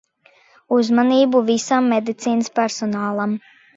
[0.77, 3.37] Uzmanību visam medicīnas personālam.